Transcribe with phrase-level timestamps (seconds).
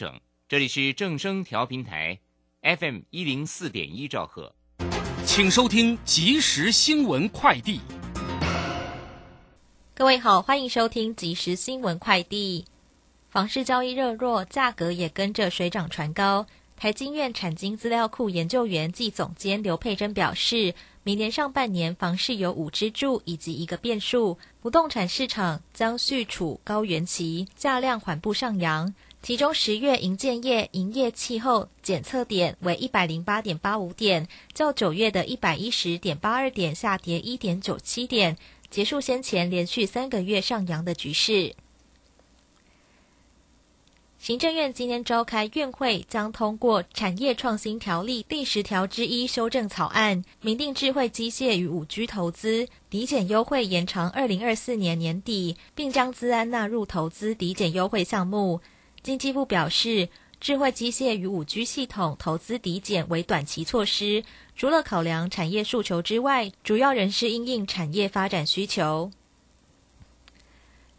[0.00, 0.18] 整。
[0.48, 2.18] 这里是正声调频台
[2.62, 4.54] ，FM 一零四点一兆赫，
[5.26, 7.82] 请收听即时新闻快递。
[9.94, 12.64] 各位好，欢迎收听即时新闻快递。
[13.28, 16.46] 房市交易热络，价格也跟着水涨船高。
[16.78, 28.94] 台经院产经资料库研究员暨总监刘佩珍表示，明年上半年房市有五支柱以及一个变数，不动产市场将续处高原期，价量缓步上扬。
[29.22, 38.36] 其中十月营建业营业气候检测点为一百零八点八五点，较九月的一百一十点八二点下跌一点九七点，
[38.70, 41.54] 结束先前连续三个月上扬的局势。
[44.18, 58.60] 行政院今天召开院会，将通过产业创新条例第十条之一修正草案，明定智慧机械与五 G 投资抵减优惠延长二零二四年年底，并将资安纳入投资抵减优惠项目。
[59.02, 60.08] 经济部表示，
[60.40, 64.22] 智慧机械与五 G 系统投资抵减为短期措施，
[64.54, 69.10] 除了考量产业诉求之外，主要仍是因应产业发展需求。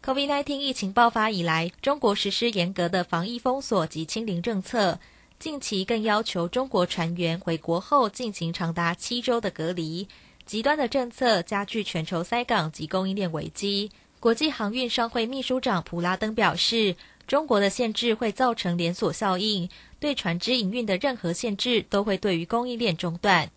[0.04, 4.98] COVID-19 疫情爆发以来，中国实施严格的防疫封锁及清零政策。
[5.38, 10.08] 近期更要求中国船员回国后进行长达七周的隔离。
[10.44, 13.90] 极端的政策加剧全球塞港及供应链危机。
[14.18, 16.94] 国际航运商会秘书长普拉登表示，
[17.32, 23.50] 中国的限制会造成连锁效应，对船只营运的任何限制都会对于供应链中断。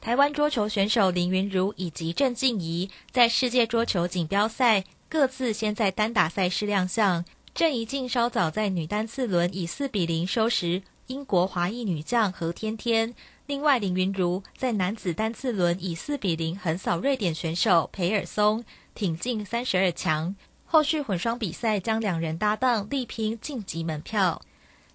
[0.00, 7.24] 台湾桌球选手林云如以及郑静怡在世界桌球锦标赛各自先在单打赛事亮相。
[7.52, 13.16] 郑怡静稍早在女单次轮以四比零收拾英国华裔女将何天天。
[13.46, 20.36] 另外，林云如在男子单次轮以四比零横扫瑞典选手培尔松，挺进三十二强。
[20.72, 24.40] 后续混双比赛将两人搭档力拼晋级门票。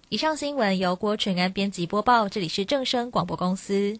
[0.08, 3.98] 以上新闻由郭纯安编辑播报，这里是正声广播公司。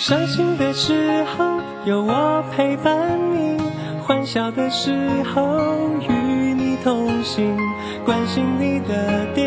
[0.00, 3.56] 伤心的时候有我陪伴你，
[4.02, 4.90] 欢笑的时
[5.22, 7.56] 候与你同行，
[8.04, 9.46] 关心你的点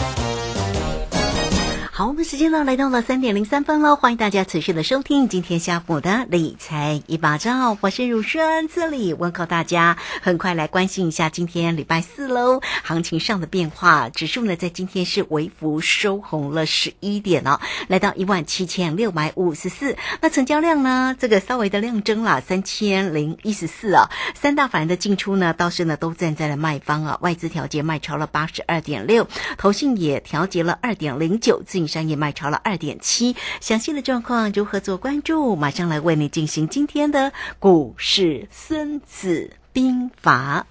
[2.01, 9.99] 好，我们时间呢来到了三点零三分喽，欢迎大家持续的收听今天下午的理财一把照，我是如轩，这里问候大家。
[10.23, 19.95] 很快来关心一下今天礼拜四喽，行情上的变化，指数呢在今天是微幅收红了十一点哦，来到一万七千六百五十四。
[20.21, 24.09] 那成交量呢，这个稍微的量增了三千零一十四啊。
[24.33, 29.27] 三大法人的进出呢，倒是呢都站在了卖方啊，外资调节卖超了八十二点六，
[29.59, 33.35] 投信也调节了二点零九，自营商业卖超了二点七。
[33.59, 35.55] 详细的状况如何做关注？
[35.55, 40.65] 马上来为你进行今天的股市孙子兵法。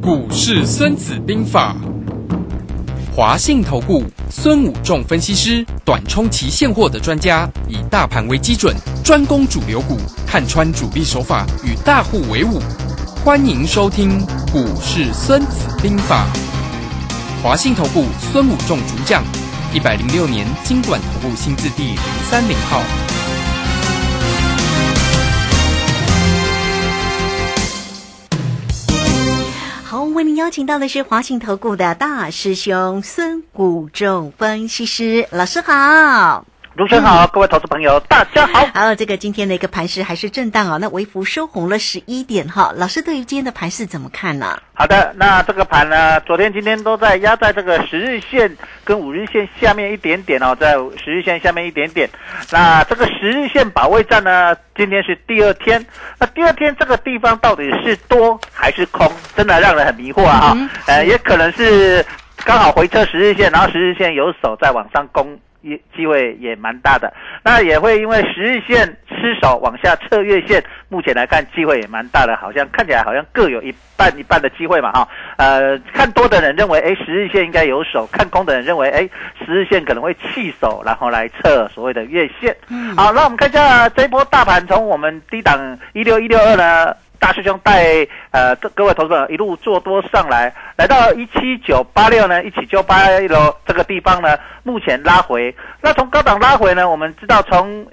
[0.00, 1.74] 股市孙子兵法，
[3.14, 12.60] 华信投顾孙武仲分析师，短冲期现货的专家，以大盘为基准，专攻主流股，看穿主力手法，与大户为伍。
[13.24, 14.20] 欢迎收听
[14.52, 16.26] 股市孙子兵法。
[17.44, 19.22] 华信投顾孙武仲主讲，
[19.70, 22.80] 一百零六年经管投顾新字第零三零号。
[29.84, 36.46] 好，为您邀请到的是华信投顾的大师兄孙武仲分析师老师好。
[36.76, 38.66] 卢轩好，各位投资朋友，大家好。
[38.74, 42.72] 好，这个今天的一个盘势还是震荡哦，那微幅收红了十一点哈。
[42.74, 44.58] 老师对于今天的盘势怎么看呢？
[44.72, 52.10] 好的，那这个盘呢，昨天、今天都在压在这个十日线跟五日线下面一点点哦，在十日线下面一点点。
[52.50, 55.86] 那这个十日线保卫战呢，今天是第二天。
[56.18, 60.52] 那第二天这个地方到底是多还是空，真的让人很迷惑啊！
[60.56, 62.04] 嗯呃，也可能是
[62.44, 65.38] 刚好回撤十日线，然后十日线有手在往上攻。
[65.64, 67.12] 也机会也蛮大的，
[67.42, 75.08] 那也会因为十日线失守往下测月线，目前来看机会也蛮大的，好像看起来好像各有一半一半的机会嘛哈。
[75.38, 79.08] 呃，看多的人认为，哎，十日线应该有手；看空的人认为，哎，
[79.44, 82.54] 十日线可能会弃手，然后来测所谓的月线。
[82.68, 86.94] 嗯好，那我们看一下这一波大盘从我们低档一六一六二呢。
[87.24, 95.56] 大师兄带呃各各位投资者一路做多上来，来到一七九八六呢，一起就八六这个地方呢，目前拉回。
[95.80, 97.86] 那从高档拉回呢，我们知道从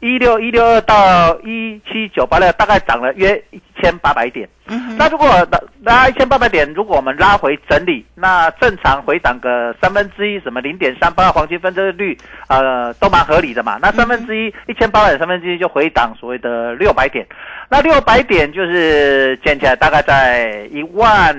[0.00, 4.48] 一六一六二到一七九八六，大概涨了约一千八百点。
[4.98, 13.78] 那如果拉拉一千八百点，如果我们拉回整理，那正常回档个三分之一，什么零点三八黄金分割率，呃，都蛮合理的嘛。
[13.80, 17.24] 那三分之一一千八百点三分之一就回档所谓的六百点，
[17.70, 21.34] 那六百点就是减起来大概在一万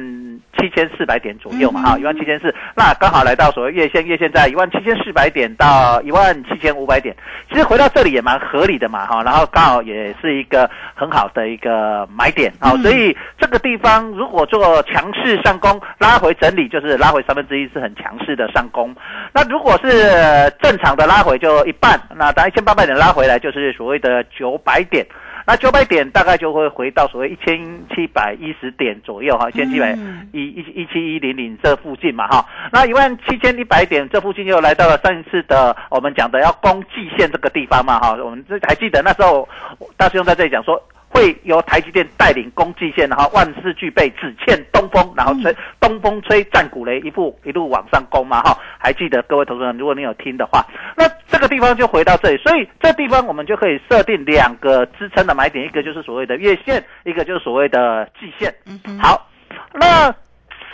[0.57, 7.15] 七千四百点左右嘛，哈，一万七千四，那刚好来到所谓月线，月线在一万七千四百点到一万七千五百点，
[7.50, 18.95] 其实回到这里也蛮合理的嘛，哈，然后刚好也是一个很好的一个买点，好，所以这个地方如果做强势上攻，拉回整理就是拉回三分之一是很强势的上攻，
[19.33, 25.06] 那如果是正常的拉回就一半，那当一千八百点拉回来就是所谓的九百点。
[25.48, 27.58] 那九百点大概就会回到所谓一千
[27.96, 29.94] 七百一十点左右哈，一千七百
[30.34, 32.46] 一一一七一零零这附近嘛哈。
[32.72, 38.18] 那一万七千一百点这附近又来到了上一次的我们讲的要攻季线这个地方嘛哈。
[38.22, 39.48] 我们这还记得那时候
[39.96, 40.80] 大师兄在这里讲说。
[41.18, 48.56] 会由台积电带领攻击线，然后万事俱备，只欠东风，然后吹东风吹战鼓擂，一步一路往上攻嘛哈。
[48.78, 50.64] 还记得各位投资人，如果你有听的话，
[50.96, 58.54] 那这个地方就回到这里，所以这地方我们就可以设定两个支撑的买点，一个就是所谓的月线，一个就是所谓的季线。
[59.02, 59.28] 好，
[59.74, 60.13] 那。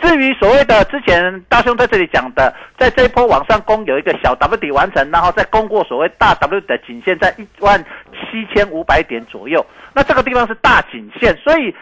[0.02, 7.82] 至于所谓的之前大兄在这里讲的，在这一波往上攻有一个小 W 底完成，然后再攻过所谓大 W 的颈线，在一万
[8.12, 9.64] 七千五百点左右。
[9.94, 11.74] 那这个地方是大颈线，所以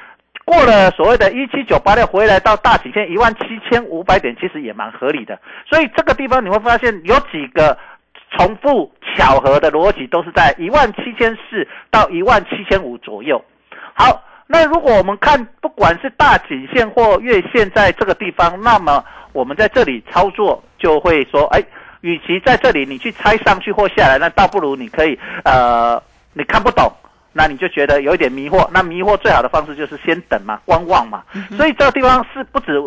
[0.45, 5.39] 过了所谓的一七九八六回来到大颈线一万七千五百点，其实也蛮合理的。
[5.69, 7.77] 所以这个地方你会发现有几个
[8.37, 13.43] 重复巧合的逻辑，都是在一万七千四到一万七千五左右。
[13.95, 14.23] 好。
[14.53, 19.03] 那如果我们看，不管是大颈线或月线在这个地方，那么
[19.33, 21.65] 我们在这里操作就会说，哎，
[22.03, 26.01] 与其在这里你去猜上去或下来，那倒不如你可以，呃，
[26.35, 26.93] 你看不懂，
[27.33, 28.69] 那你就觉得有一点迷惑。
[28.71, 31.23] 那迷惑最好的方式就是先等嘛，观望嘛。
[31.57, 32.79] 所以这个地方是不止。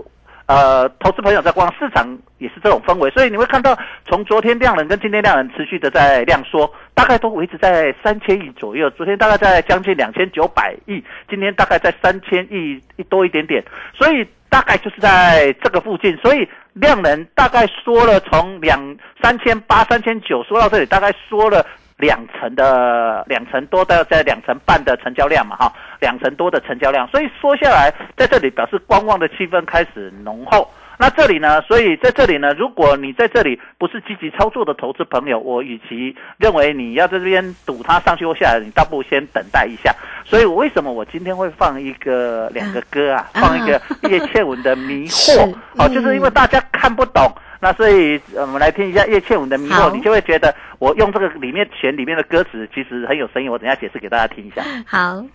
[0.47, 2.07] 呃，投资朋友在逛市场
[2.37, 3.75] 也是这种氛围，所以你会看到
[4.07, 8.89] 从昨天量能跟今天量能持续的在量缩，大概都维持在三千亿左右。
[8.91, 13.63] 昨天大概在将近两千九百亿，今天大概在三千亿一多一点点，
[13.93, 16.15] 所以大概就是在这个附近。
[16.17, 18.79] 所以量能大概缩了从两
[19.23, 21.65] 三千八、三千九缩到这里，大概缩了。
[21.97, 25.71] 两成的两成多的在两成半的成交量嘛，哈，
[26.05, 30.69] 两成多的成交量，所以说下来在这里表示观望的气氛开始浓厚。
[30.97, 39.93] 那这里呢，所以在这里呢，如果你在这里不是积极操作的投资朋友，我与其认为你要在这边赌它上去或下来，你倒不如先等待一下。
[40.23, 45.35] 所以，我为什么我今天会放一个两个歌啊，放一个叶倩文的《迷惑》
[45.77, 47.29] 哦，就是因为大家看不懂。
[47.59, 53.49] 那所以，我们来听一下叶倩文的《迷惑》，你就会觉得我用这个里面选里面的歌词其实很有深意。
[53.49, 54.63] 我等一下解释给大家听一下。
[54.87, 55.25] 好。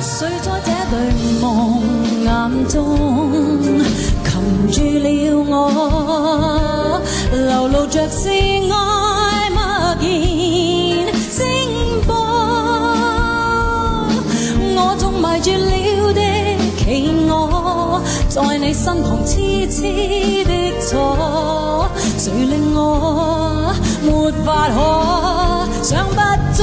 [0.00, 0.94] 谁在这对
[1.40, 1.82] 梦
[2.24, 2.28] 眼
[2.68, 2.76] 中
[4.24, 4.30] 擒
[4.70, 5.06] 住了
[5.48, 7.00] 我？
[7.32, 9.60] 流露着是爱，默
[10.00, 10.04] 然
[11.30, 11.40] 声
[12.06, 12.10] 波。
[14.74, 16.20] 我种埋住了的
[16.78, 16.84] 企
[17.28, 19.82] 鹅，在你身旁痴痴
[20.44, 20.50] 的
[20.90, 23.72] 坐，谁令我
[24.02, 24.76] 没法可
[25.82, 26.20] 想不
[26.54, 26.62] 足？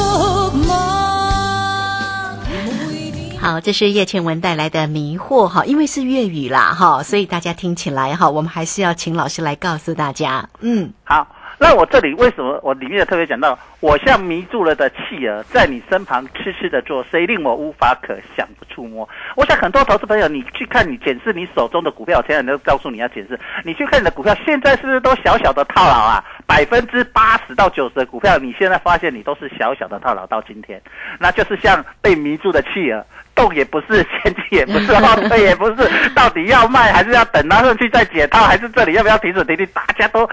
[3.49, 10.47] 好，这是叶倩文带来的迷惑哈，因为是粤语啦哈，所以大家听起来哈，我们还是要请老师来告诉大家。
[10.59, 11.27] 嗯，好，
[11.57, 19.09] 那我这里为什么我里面特别讲到，我像迷住了的企鹅，在你身旁痴痴的坐，谁令我无法可想不触摸？
[19.35, 26.23] 我想很多投资朋友，你去看你检视你手中的股票，前两天都告诉你要检视，你去看你的股票，现在是不是都小小的套牢啊？
[26.45, 30.79] 百分之八十到九十的股票，你现在发现你都是小小的套牢到今天，
[31.19, 33.03] 那就是像被迷住的企鹅。
[33.39, 39.65] 动也不是，前进也不是， 后退也不是，到底要卖还是要等拿上去再解套，还是这里要不要停止停利？
[39.67, 40.29] 大家都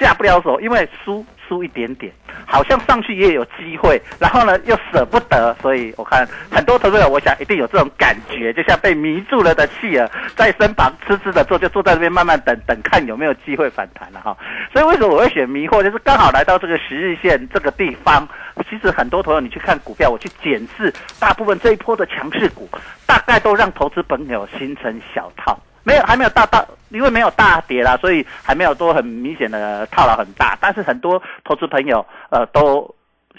[0.00, 2.12] 下不了手，因为输输一点点，
[2.46, 14.36] 好像上去也有机会，然后呢又舍不得，所以我看很多投资者，我想一定有这种感觉，就像被迷住了的企鹅，在身旁痴痴的坐，就坐在那边慢慢等等看有没有机会反弹了哈。
[14.72, 18.26] 所以为什么我会选迷惑，就是刚好来到这个十日线这个地方。
[18.70, 22.66] 其实很多朋友，你去看股票，我去检视，大部分这一波的强势股，
[23.04, 30.58] 大概都让投资朋友形成小套，没有还没有大大，因为没有大跌啦，所以还没有多很明显的套牢很大。
[30.60, 32.92] 但是很多投资朋友，呃，都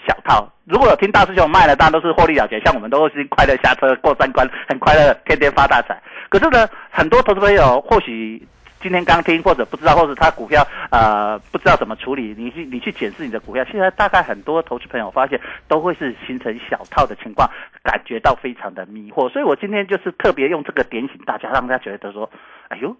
[0.06, 0.50] 小套。
[0.64, 6.00] 如果有听大师兄卖了，当然都是获利了结，像我们都是快乐下车过三关，很快乐，天天发大财。
[6.30, 8.48] 可是呢，很多投资朋友或许。
[8.80, 17.48] 今天刚听或者不知道，或者他股票呃不知道怎么处理，你去你去检视你的股票，现在大概很多投资朋友发现都会是形成小套的情况，
[17.82, 22.30] 感觉到非常的迷惑，所以我今天就是特别用这个点醒大家，让大家觉得说，
[22.68, 22.96] 哎呦。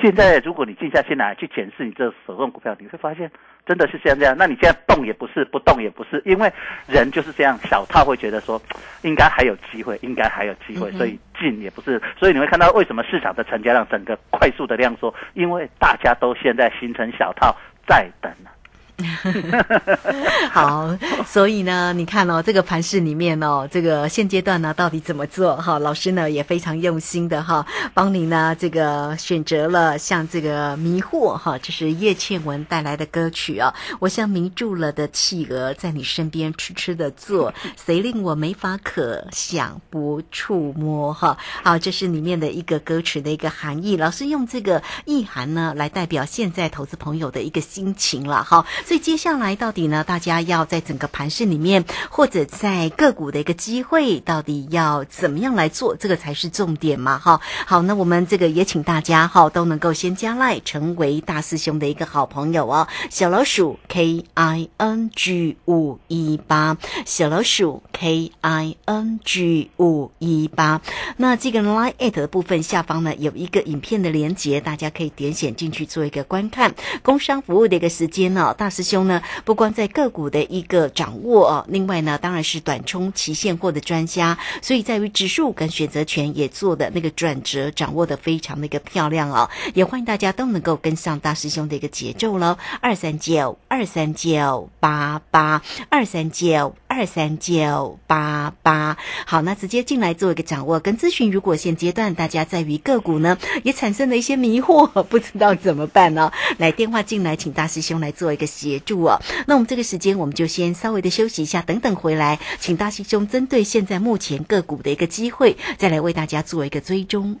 [0.00, 3.30] 现在，如果你静下心来去检视你这手中股票，你会发现
[3.64, 4.34] 真的是像这样。
[4.36, 6.52] 那你现在动也不是，不动也不是，因为
[6.86, 8.60] 人就是这样，小套会觉得说
[9.02, 12.02] 应该还有机会，应该还有机会，所以进也不是。
[12.18, 18.50] 所以你会看到为什么市场的成交量整个快速的量缩，因为大家都现在形成小套在等了。
[20.52, 20.96] 好，
[21.26, 25.56] 所以呢，你看哦，这个盘市里面哦，这个现阶段呢，到底怎么做？
[25.56, 33.74] 哈，老师呢也非常用心的哈，帮你呢这个选择了像这个迷惑哈，这是叶倩文带来的歌曲啊。
[33.98, 37.52] 我像迷住了的企鹅，在你身边痴痴的坐，
[37.84, 41.12] 谁令我没法可想不触摸？
[41.12, 43.96] 哈，好，这是里面的一个歌词的一个含义。
[43.96, 48.64] 老师用这个意涵呢，来代表现在投资朋友的一个心情了哈。
[48.84, 50.04] 所以接下来到底呢？
[50.04, 55.96] 大家要在整个盘市里面，或者在个股的一个机会，到底要怎么样来做？
[55.96, 57.18] 这个才是重点嘛！
[57.18, 62.86] 哈，好，那我们这个也请大家哈都能够先加赖，成为大师兄的一个好朋友哦。
[63.08, 66.76] 小老鼠 K I N G 五一八，
[67.06, 70.82] 小老鼠 K I N G 五一八。
[71.16, 76.74] 那这个 Line at 的部分下方呢有一个影片的连接，大家可以点选进去做一个观看。
[77.02, 78.73] 工商服务的一个时间呢，大。
[78.74, 98.96] 师兄呢，不光在个股的一个掌握哦，另外呢，当然是短冲期现货的专家，所以在于指数跟选择权也做的那个转折掌握的非常的一个漂亮哦，也欢迎大家都能够跟上大师兄的一个节奏喽，二三九二三九八八二三九二三九八八，
[99.26, 101.30] 好，那直接进来做一个掌握跟咨询。
[101.30, 106.32] 如果现阶段大家在于个股呢，也产生了一些迷惑，不知道怎么办呢？
[106.56, 108.46] 来电话进来，请大师兄来做一个。
[108.54, 117.40] 协助哦，那我们这个时间我们就先稍微的休息一下，等等回来，请大师兄针对现在目前个股的一个机会，再来为大家做一个追踪。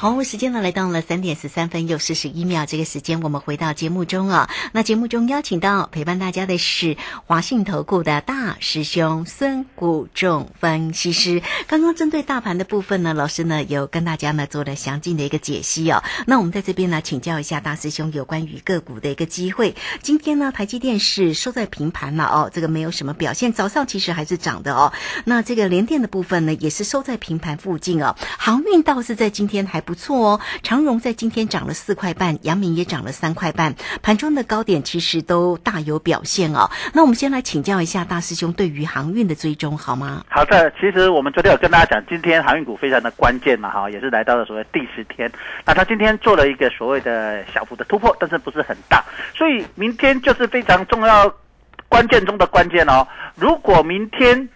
[0.00, 4.48] 好，时间呢来到了三点十三分又四十一秒，这个时间我们回到节目中啊。
[4.72, 11.42] 那节目中邀请到陪伴大家的是华信投顾的大师兄孙谷仲分析师。
[11.66, 16.02] 刚刚针对大盘的部分呢，老师呢有跟大家呢做了详尽的一个解析哦。
[16.26, 19.76] 那我们在这边呢请教一下大师兄有关于个股的一个机会。
[20.00, 23.52] 今天呢台积电是收在平盘了哦，这个没有什么表现。
[23.52, 24.94] 早上其实还是涨的哦。
[25.26, 28.16] 那这个联电的部分呢也是收在平盘附近哦。
[28.38, 29.84] 航运倒是在今天还。
[29.90, 36.70] 不错哦，长荣在今天涨了四块半，阳明也涨了三块半，盘中的高点其实都大有表现哦。
[36.94, 40.24] 那我们先来请教一下大师兄对于航运的追踪好吗？
[40.28, 45.28] 好的，其实我们昨天有跟大家讲，今天航运股非常的关键嘛，哈，也是来到了所谓第十天。
[45.66, 49.04] 那他今天做了一个所谓的小幅的突破，但是不是很大，
[49.34, 51.34] 所以明天就是非常重要
[51.88, 53.04] 关键中的关键哦。
[53.34, 54.48] 如果明天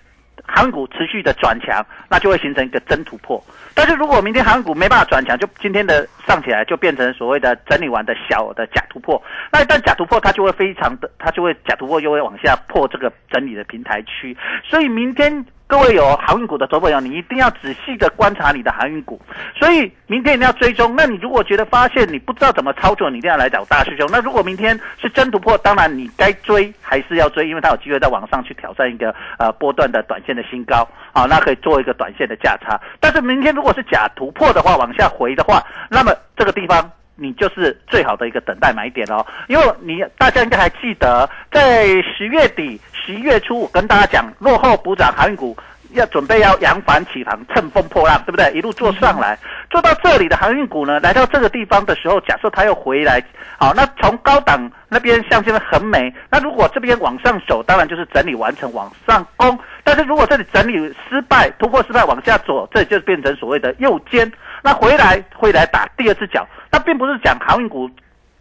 [0.46, 3.42] 航股持续的转强，那就会形成一个真突破。
[3.74, 9.20] 但是如果明天航股没办法转强，就今天的上起来就变成所谓的整理完的小的假突破。
[9.50, 14.36] 那一旦假突破，它就会非常的，它就会假突破又会往下破这个整理的平台区。
[14.68, 15.44] 所以明天。
[15.74, 19.20] 各位有航运股的投朋友，你一定要仔细的观察你的航运股。
[19.58, 20.94] 所以明天一定要追踪。
[20.96, 24.08] 那你如果觉得发现你不知道怎么操作，你一定要来找大师兄。
[24.12, 32.80] 那如果明天是真突破，当然你该追还是要追，因为它有机会在往上去挑战一个呃波段的短线的新高啊，那可以做一个短线的价差。
[33.00, 39.24] 但是明天如果是假突破的话，往下回的话，那么这个地方你就是最好的一个等待买点哦。
[39.48, 42.80] 因为你大家应该还记得，在十月底。
[43.06, 45.54] 十一月初，我跟大家讲，落后补涨航运股
[45.92, 48.50] 要准备要扬帆起航，乘风破浪，对不对？
[48.54, 53.22] 一路做上来，做到这里的航运股呢，来到这个地方的时候，假设它又回来，
[53.58, 59.58] 好，那从高档那边向这边很美，那如果这边往上走，当然就是整理完成往上攻。
[59.82, 60.72] 但是如果这里整理
[61.06, 67.88] 失败，突破失败往下走，这就变成所谓的右肩，那回来会来打第二只脚，那并不是讲航运股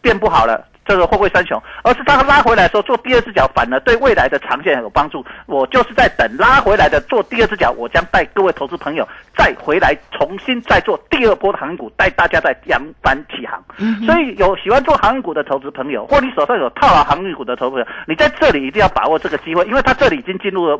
[0.01, 0.65] 变不好了。
[0.85, 5.23] 这个货柜三雄，而是它拉回来的时候做第二只脚，反而对未来的长线有帮助。
[5.45, 13.63] 我就是在等拉回来的做第二只脚，我将带各位投资朋友再回来重新再做第二波的航运股，带大家再扬帆起航。
[14.05, 20.77] 所以有喜欢做航运股的投资朋友，或你手上有套牢航运股的投资朋友，你在这里一定要把握这个机会，因为它这里已经进入了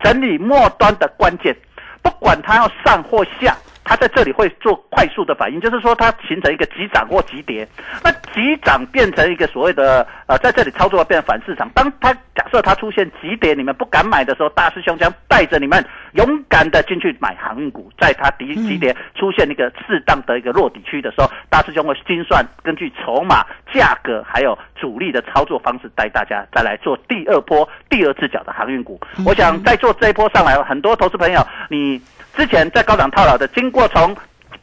[0.00, 1.56] 整理末端的关键，
[2.02, 3.56] 不管它要上或下。
[3.88, 7.66] 它在这里会做快速的反应，就是说它形成一个急涨或急跌，
[8.02, 11.70] 那急涨变成一个所谓的呃，在这里操作变反市场。
[11.72, 15.82] 当它假设它出现急跌，你们不敢买的时候，大师兄将带着你们
[16.14, 17.88] 勇敢的进去买航运股。
[17.96, 29.00] 在它急急跌出现一个适当的一个落底区的时候，大师兄会精算根据筹码、价格还有主力的操作方式，带大家再来做第二波、第二次脚的航运股。
[29.24, 31.40] 我想在做这一波上来，很多投资朋友
[31.70, 32.02] 你。
[32.36, 34.14] 之前在高档套牢的，经过从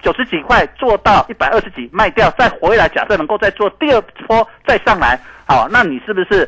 [0.01, 6.47] 九十几块做到一百二十几卖掉，再回来，假设能够再做第二波再上来，好，那你是不是？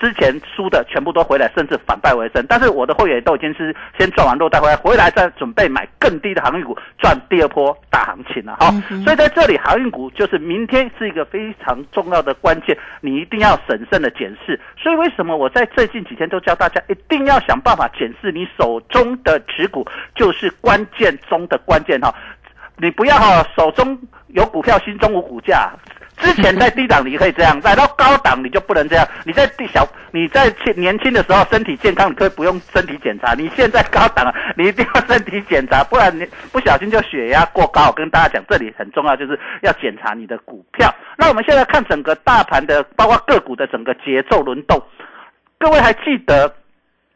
[0.00, 2.44] 之前输的全部都回来，甚至反败为胜。
[2.48, 8.70] 但是我的会员都已经是先赚完肉带回来，回来再准备买更低的航运股，赚第二波大行情了哈。
[9.04, 14.58] 所以在这里，航运股就是明天是一个非常重要的关键，你一定要审慎的检视。
[14.76, 22.14] 所以为什么我在最近几天都教大家一定要想办法检视你手中的持股，就是关键中的关键哈。
[22.78, 23.96] 你不要哈手中
[24.28, 25.70] 有股票，心中无股价。
[26.18, 29.06] 之前在低档你可以这样，来到高档你就不能这样。
[29.24, 33.34] 你在低小，你在年轻的时候身体健康，你可以不用身体检查。
[33.34, 37.88] 你现在高档了，你一定要身体检查，不然你不小心就血压过高。
[37.88, 40.94] 我跟大家讲，这里很重要，就是要检查你的股票。
[41.16, 44.80] 那我们现在看整个大盘的，包括个股的整个节奏轮动。
[45.58, 46.54] 各位还记得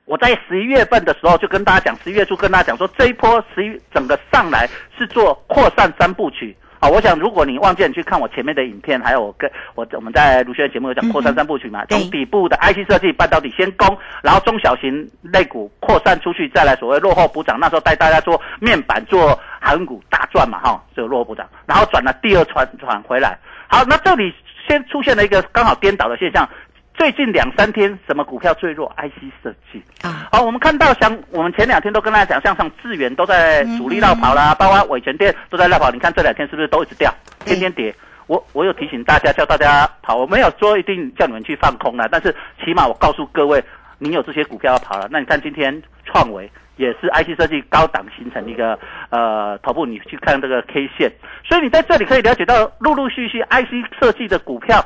[0.05, 6.57] 我在十一月份的时候就跟大家讲，十一月初跟大家讲说，这一波十一整个上来是做扩散三部曲。
[6.87, 23.37] 好，我想如果你忘记你去看我前面的影片，还有我跟我我们在卢轩的节目有讲扩散三部曲嘛，从底部的 IC 设计半导体先攻，然后中小型类股扩散出去，再来所谓落后补涨，那时候带大家做面板做航股大赚嘛，哈，就落后补涨，然后转了第二船转回来。
[23.67, 24.33] 好，那这里
[24.69, 26.49] 先出现了一个刚好颠倒的现象。
[26.97, 30.29] 最近两三天，什么股票最弱？IC 设计啊。
[30.33, 35.91] 好，我们看到像我们前两天都跟大家讲，像上智源都在主力绕跑啦，包括伟全店都在绕跑。
[35.91, 37.95] 你看这两天是不是都一直掉，天天跌？
[38.27, 43.63] 我我有提醒大家，叫大家跑，我没有说一定叫你们去放空了，但是起码我告诉各位，
[43.99, 45.07] 你有这些股票要跑了。
[45.11, 48.79] 那你看今天创维也是 IC 设计高档形成一个
[49.11, 51.13] 呃头部，你去看这个 K 线，
[51.45, 54.83] 所以你在这里可以了解到，陆陆续续 IC 设计的股票。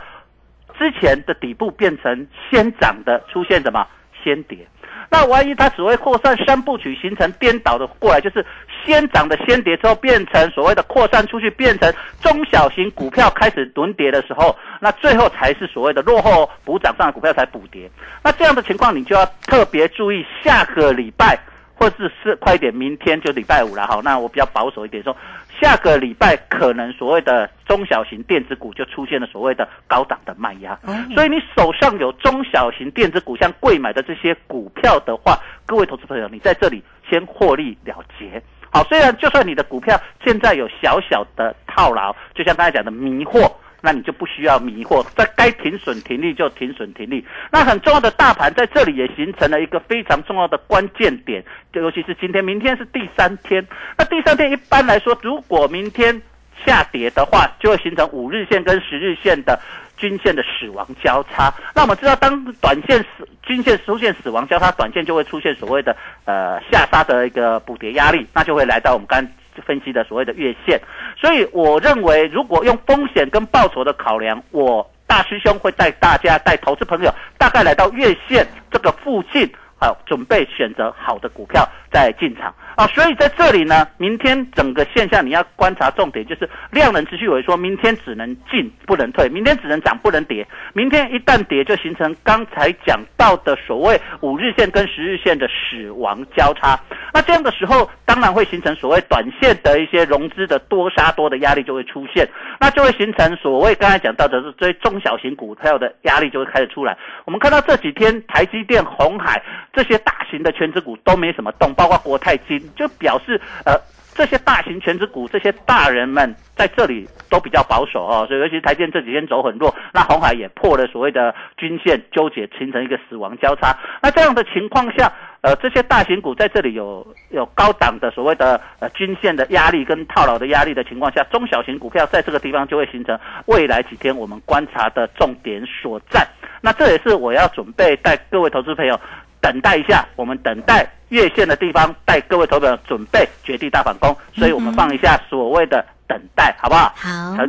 [0.80, 3.86] 之前的底部变成先涨的，出现什么
[4.24, 4.66] 先跌？
[5.10, 8.44] 那万一它只会扩散三部曲形成颠倒的过来，就是
[8.82, 17.90] 先涨的先跌之后变成所谓的扩散出去，变成中小型股票开始轮跌的时候，那最后才是所谓的落后补涨上的股票才补跌。
[18.22, 21.38] 那这样的情况你就要特别注意，下个礼拜
[21.74, 24.00] 或者是快一点，明天就礼拜五了哈。
[24.02, 25.14] 那我比较保守一点说。
[25.60, 30.78] 下个礼拜可能所谓的中小型电子股就出现了所谓的高档的卖压，
[31.14, 38.42] 所以你手上有中小型电子股，像贵买的这些股票的话，各位投资朋友，你在这里先获利了结。
[38.72, 43.50] 好，虽然就算你的股票现在有小小的套牢，就像刚才讲的迷惑。
[43.80, 47.24] 那你就不需要迷惑，在该停损停利就停损停利。
[47.50, 53.66] 那很重要的大盘在这里也形成了一个非常重要的关键点，就尤其是今天、明天是第三天。
[53.96, 56.20] 那第三天一般来说，如果明天
[56.64, 59.58] 下跌的话，就会形成五日线跟十日线的
[59.96, 61.52] 均线的死亡交叉。
[61.74, 69.26] 那我们知道，当短线死均线出现死亡交叉，短线就会出现所谓的呃下杀的一个补跌压力，那就会来到我们刚
[69.60, 70.80] 分析的所谓的月线。
[71.16, 79.50] 所以我认为，如果用风险跟报酬的考量，我大师兄会带大家带投资朋友大概来到月线这个附近。
[79.80, 82.86] 好，准备选择好的股票再进场啊！
[82.88, 90.46] 所以在这里呢，明天整个现象你要观察重点就是量能持续萎缩，明天只能进不能退，明天只能涨不能跌。
[90.74, 96.78] 明天一旦跌，就形成刚才讲到的所谓五日线跟十日线的死亡交叉。
[97.14, 102.28] 那这样的时候，当然会形成所谓短线的一些融资的多杀多的压力就会出现，
[102.60, 106.98] 那就会形成所谓刚才讲到的是追中小型股票的压力就会开始出来。
[107.24, 109.42] 我们看到这几天台积电、红海。
[109.72, 113.74] 这些大型的全职股都没什么动，包括国泰金，就表示呃，
[114.14, 123.76] 这些大型全职股，这些大人们在这里都比较保守哦，所以尤其台电这几天走很弱，那红海也破了所谓的均线纠结，形成一个死亡交叉。
[124.02, 136.26] 那这样的情况下，呃，这些大型股在这里有有高档的所谓的呃均线的压力跟套牢的压力的情况下，中小型股票在这个地方就会形成未来几天我们观察的重点所在。
[136.60, 138.98] 那这也是我要准备带各位投资朋友。
[139.40, 146.92] 等待一下，我们等待月线的地方，带各位投票准备绝地大反攻，所以我们放一下所谓的等待，好不好？
[146.96, 147.46] 好。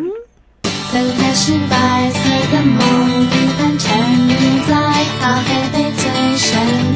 [0.93, 2.79] 等待是白色的梦，
[3.21, 4.75] 一般沉浸在
[5.21, 6.90] 咖啡杯最深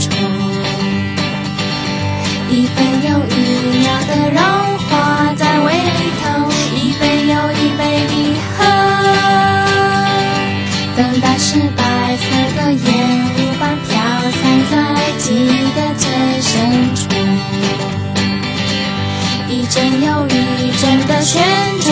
[21.25, 21.84] 全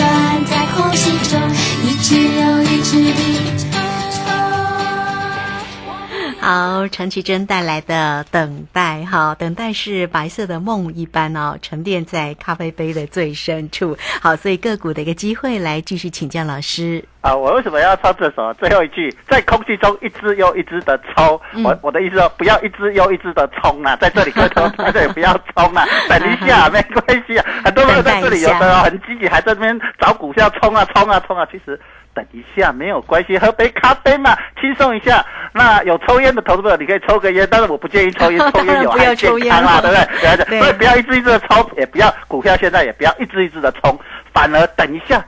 [6.44, 13.96] 好，陈绮贞带来的等待，哈，等待是白色的梦一般哦，沉淀在咖啡杯的最深处。
[14.20, 17.02] 好，所以个股的一个机会，来继续请教老师。
[17.22, 18.52] 啊，我为什么要唱这首？
[18.60, 21.40] 最后一句，在空气中一只又一只的抽。
[21.62, 27.46] 我我的意思说，不要一只又一只的冲啊，在这里磕头， 在这里不要冲啊，等一下 没关系啊。
[27.64, 31.80] 很多人在这里有的很积极，还在这边找股票冲啊冲啊冲啊，其实。
[32.14, 35.24] 等一下，没有关系，喝杯咖啡嘛， 轻松一下。
[35.52, 40.58] 那有抽烟的投资者，你可以抽个烟，但是我不建议抽烟， 抽烟有害健康啊， 对不对？
[40.60, 43.98] 所以不要一支一支的抽，也不要股票现在也不要一支一支的冲，
[44.32, 45.24] 反而等一下。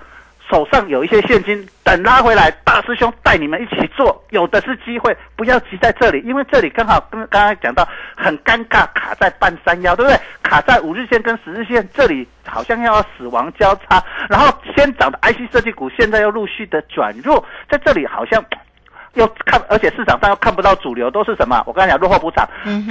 [0.50, 10.20] 手上有一些现金，等拉回来，大师兄带你们一起做，有的是机会，不要急在这里，因为这里刚好跟刚刚讲到很尴尬，卡在半山腰，对不对？
[10.42, 18.44] 卡在五日线跟十日线这里，好像要死亡交叉，然后先涨的 IC 设计股，现在又陆续的转弱，在这里好像。
[19.16, 21.62] 又看，而且市场上又看不到主流都是什么？
[21.66, 22.48] 我刚才讲落后补涨，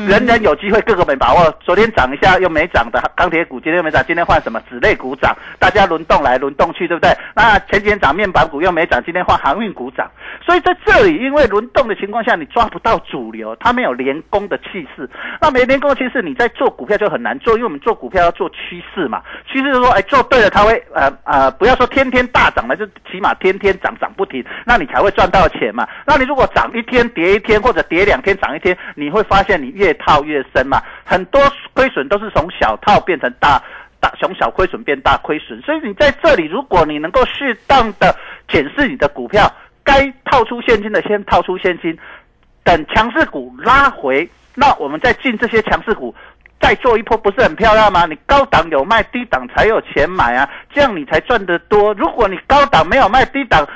[0.07, 1.51] 人人有机会，个个没把握。
[1.61, 4.61] 昨天涨一下又没涨的钢铁股，今天又没涨，今天换什么？
[4.69, 7.15] 纸类股涨，大家轮动来轮动去，对不对？
[7.35, 10.09] 那前几天涨面板股又没涨，今天换航运股涨。
[10.43, 15.09] 所以在这里，因为轮动的情况下，你抓不到主流，它没有连攻的气势。
[15.39, 19.21] 那没连攻的气势，你在做股票就很难做，因为我们做股票要做趋势嘛。
[19.45, 25.87] 趋势是说，哎，做对了，它会呃呃，不要说天天大涨了，就起码天天涨涨不停，那你才会赚到钱嘛。
[26.05, 30.81] 那你如果涨一天跌一天，或者跌两天涨一天，你会发现你越套越深嘛。
[31.03, 31.41] 很多
[31.73, 33.61] 亏损都是从小套变成大
[33.99, 35.61] 大，从小亏损变大亏损。
[35.61, 38.15] 所以你在这里，如果你能够适当的
[38.47, 39.51] 检视你的股票，
[39.83, 41.97] 该套出现金的先套出现金，
[42.63, 46.13] 等强势股拉回，那我们再进这些强势股，
[46.59, 48.05] 再做一波，不是很漂亮吗？
[48.05, 51.93] 你高档有卖，低档才有钱买啊，这样你才赚得多。
[51.93, 53.67] 如果你高档没有卖，低档。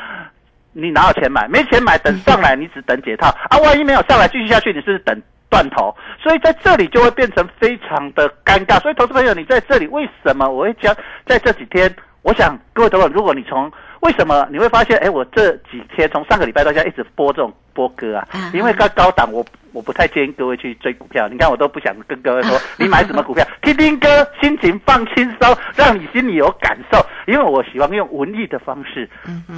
[0.79, 1.47] 你哪有钱买？
[1.47, 3.57] 没钱买，等上来你只等解套啊！
[3.59, 5.95] 万一没有上来继续下去，你是等断头。
[6.21, 8.79] 所以在这里就会变成非常的尴尬。
[8.79, 10.95] 所以投资朋友，你在这里为什么我会讲？
[11.25, 18.27] 在这几天，我想各位投资如果你从为什么你会发现，哎，我这几天从上个礼拜到现在一直播这种播歌啊？
[18.53, 19.45] 因为高高档我。
[19.71, 26.97] 我不太建议各位去追股票，你看我都不想跟各位说你买什么股票， 听听歌，心情放轻松，让你心里有感受。
[27.27, 29.07] 因为我喜欢用文艺的方式，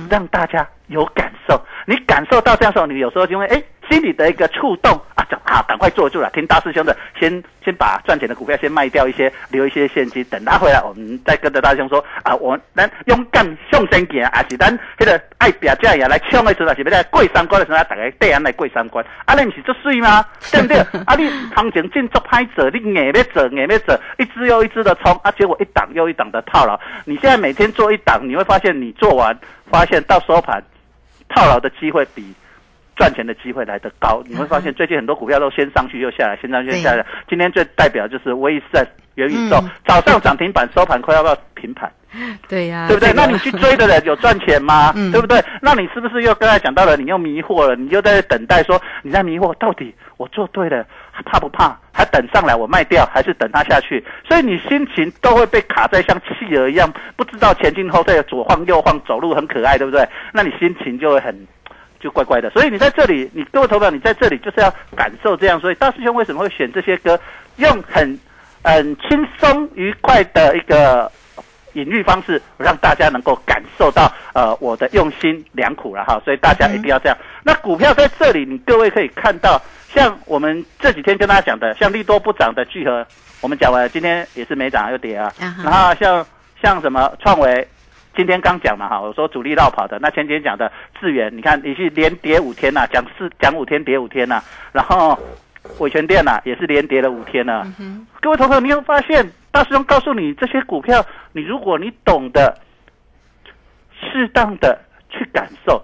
[0.10, 1.58] 让大家有感受。
[1.86, 3.64] 你感受到这样时候，你有时候就会哎。
[3.92, 6.30] 心里的一个触动啊，就啊，赶快坐住了。
[6.34, 19.06] 听大师兄的，先先把赚钱的股票先卖掉一些，留一些现金，等他回来，我们再跟着大师兄说啊，我咱勇敢向前行，还是咱那个爱表价也来冲的时候，是不是过三关的时候，大家带人来过三关？
[19.26, 20.26] 啊，你不是做水吗？
[20.54, 20.78] 对不对？
[21.06, 26.80] 啊，你行情进做拍走，你硬要走，硬要走，一只又一只的冲，啊，结果一档又一档的套牢。
[27.04, 29.38] 你现在每天做一档，你会发现你做完，
[29.70, 30.64] 发现到收盘。
[31.34, 32.34] 套牢的机会比
[33.02, 34.22] 赚钱的机会来得高。
[34.28, 37.04] 你会发现最近很多股票都先上去又下来，先上去又下来。
[37.28, 38.86] 今天最代表就是威盛、
[39.16, 41.92] 元宇宙，早上涨停板，收盘快要不要平盘？
[42.48, 43.12] 对呀、对不对？
[43.14, 44.94] 那你去追的人有赚钱吗？
[44.96, 45.44] 嗯对不对？
[45.64, 50.86] 那你是不是又刚才讲到了，你又迷惑了，你又在等待说你在迷惑，到底我做对了，
[51.26, 51.76] 怕不怕？
[51.92, 54.06] 还等上来我卖掉，还是等它下去？
[54.28, 60.08] 所以你心情都会被卡在像企鹅一样，不知道前进后退，左晃右晃，走路很可爱，对不对？
[60.32, 61.36] 那你心情就会很。
[62.02, 65.60] 就怪怪的，所以你在这里，你各位投票，你在这里就是要感受这样。
[65.60, 67.20] 所以大师兄为什么会选这些歌，
[67.58, 68.20] 用很
[68.64, 71.10] 很轻松愉快的一个
[71.74, 77.18] 隐喻方式，让大家能够感受到呃我的用心良苦了哈，所以大家一定要这样。
[77.44, 83.06] 那股票在这里，你各位可以看到，像我们这几天跟大家讲的，像利多不涨的聚合，
[83.42, 85.32] 我们讲完了，今天也是没涨又跌啊。
[85.64, 86.26] 然后像
[86.62, 87.68] 像什么创维，
[88.22, 94.40] 今天刚讲了哈，我说主力绕跑的，那前几天讲的智源，你看你是连跌五天呐、讲四讲五天跌五天呐、
[94.72, 95.18] 然后
[95.80, 97.66] 伟权店呐、也是连跌了五天了、
[98.22, 102.56] 各位同学，你有发现大师兄告诉你这些股票，你如果你懂得
[104.00, 104.80] 适当的
[105.10, 105.84] 去感受，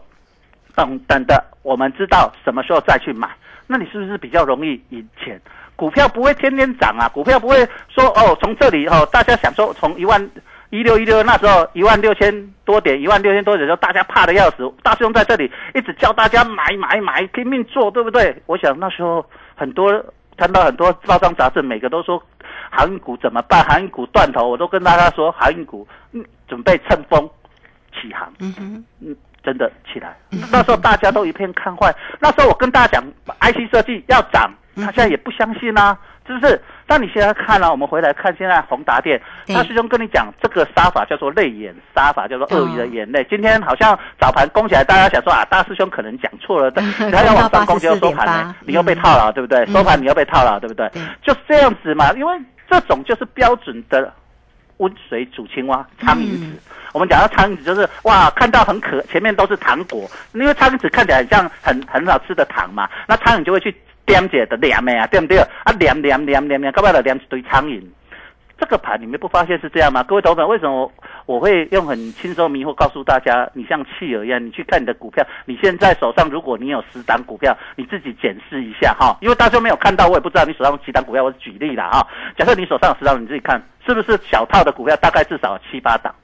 [0.75, 3.27] 等等的我们知道什么时候再去买，
[3.65, 5.41] 那你是不是比较容易赢钱？
[5.75, 10.29] 股票不会天天涨啊，股票不会说哦，从这里哦，大家想说从一万
[10.69, 14.69] 一六一六那时候一万六千多点，一万六千多点的时候，大家怕的要死。
[14.83, 18.35] 大师兄在这里一直叫大家买买买，拼命做，对不对？
[18.45, 19.25] 我想那时候
[19.55, 20.03] 很多
[20.35, 22.21] 看到很多报章杂志，每个都说
[22.69, 23.63] 航运股怎么办？
[23.63, 27.29] 航运股断头，我都跟大家说航运股嗯准备乘风
[27.93, 28.31] 起航。
[28.39, 30.17] 嗯哼，嗯，真的起来。
[30.51, 33.03] 那时候大家都一片看坏，那时候我跟大家讲
[33.39, 36.61] ，IC 设计要涨，嗯大家也不相信啊，是不是？
[36.85, 43.27] 那你现在看了、我们回来看现在宏达电，对大师兄跟你讲，这个杀法叫做泪眼杀法，叫做鳄鱼的眼哦泪。
[43.29, 49.65] 今天好像早盘攻起来，大家想说啊，大师兄可能讲错了，但他要往上攻，结果收盘呢，你又被套牢，对不对？
[49.67, 50.87] 收盘你又被套牢，对不对？
[50.89, 52.37] 对就是这样子嘛，因为
[52.69, 54.13] 这种就是标准的
[54.77, 56.45] 温水煮青蛙，苍蝇子。
[56.45, 56.57] 嗯
[56.93, 63.75] 我们讲到苍蝇子，就是哇，看到很可，前面都是糖果，因为苍蝇子看起来很像很很好吃的糖嘛，那苍蝇就会去
[64.07, 65.37] 掂解的黏的呀，对不对？
[65.37, 67.83] 啊，黏黏黏黏黏，到尾就黏一堆苍蝇。
[68.59, 70.01] 这个盘你们不发现是这样吗？
[70.01, 70.91] 各位投粉，为什么
[71.27, 82.07] 我会用很轻松迷惑告诉大家，你像企鹅一样，你去看你的股票，你现在手上如果你有十档股票，你自己检视一下哈，因为大家没有看到，我也不知道你手上有几档股票，我举例啦哈。
[82.35, 86.15] 假设你手上有十档，你自己看是不是小套的股票，大概至少七八档。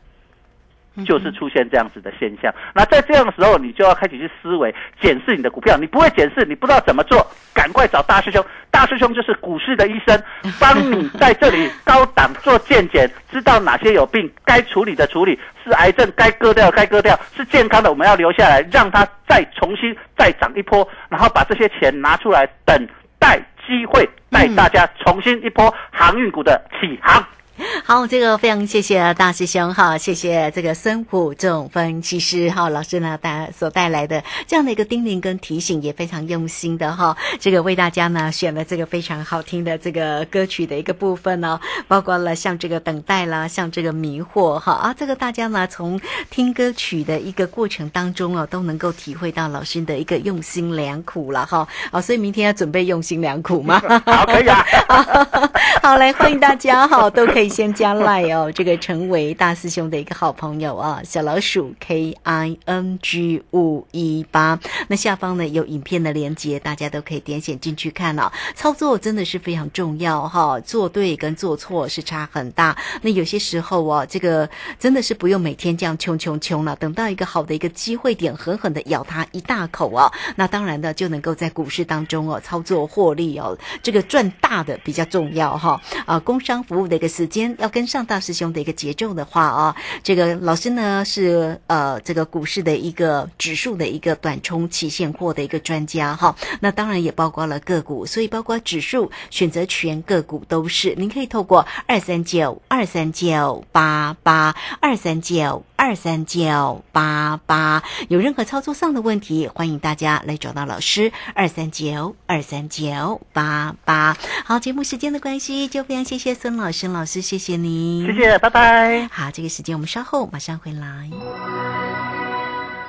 [1.08, 2.54] 就是出现这样子的现象。
[2.72, 5.76] 那在这样的时候，你就要开始去思维检视你的股票。
[5.76, 7.18] 你不会检视，你不知道怎么做，
[7.54, 8.44] 赶快找大师兄。
[8.72, 10.22] 大师兄就是股市的医生，
[10.60, 22.88] 帮你在这里高档做健检，知道哪些有病该处理的处理，是癌症该割掉的该割掉，是健康的我们要留下来，让它再重新再涨一波，然后把这些钱拿出来，等
[23.20, 23.38] 待
[23.68, 27.24] 机会带大家重新一波航运股的起航。
[27.86, 46.00] 好，这个非常谢谢大师兄哈，谢谢这个孙虎仲分析师哈老师呢带所带来的这样的一个叮咛跟提醒，也非常用心的哈，这个为大家呢选了这个非常好听的这个歌曲的一个部分哦，包括了像这个等待啦，像这个迷惑哈啊，这个大家呢从
[46.32, 53.80] 听歌曲的一个过程当中哦，都能够体会到老师的一个用心良苦了哈啊，所以明天要准备用心良苦吗？
[54.08, 54.66] 好，可以啊。
[55.84, 64.60] 好，来欢迎大家哈，都可以先加 line 哦，这个成为大师兄的一个好朋友啊，小老鼠 K I N G 五一八。
[64.88, 68.32] 那下方呢有影片的连接，大家都可以点选进去看哦。
[68.56, 72.76] 操作真的是非常重要哈，做对跟做错是差很大。
[73.02, 85.82] 那有些时候哦，这个真的是不用每天这样冲冲冲了，等到一个好的一个机会点，狠狠的咬它一大口哦，那当然的就能够在股市当中哦操作获利哦，这个赚大的比较重要哈。
[86.06, 96.36] 啊，工商服务的一个时间要跟上大师兄的一个节奏的话啊，这个老师呢是呃这个股市的一个指数的一个短冲期现货的一个专家哈。
[96.60, 100.94] 那当然也包括了个股，所以包括指数、选择权个股都是。
[100.96, 114.16] 您可以透过二三九二三九八八二三九二三九八八，有任何操作上的问题，欢迎大家来找到老师二三九二三九八八。
[114.46, 119.08] 好，节目时间的关系，就非常谢谢孙老师，老师谢谢您，谢谢，拜拜。
[119.08, 121.10] 好，这个时间我们稍后马上回来。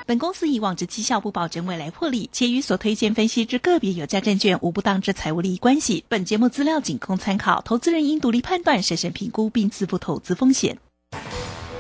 [0.07, 6.05] 本公司以往之绩效不保证未来获利，且与所推荐分析之个别有价证券无不当之财务利益关系。
[6.09, 10.77] 本节目资料仅供参考，投资人应独立判断、审慎评估并自负投资风险。